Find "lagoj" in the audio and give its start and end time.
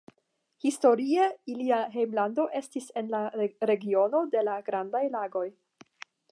5.19-5.47